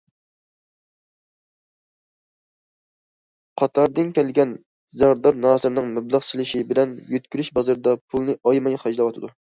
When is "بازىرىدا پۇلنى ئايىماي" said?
7.59-8.81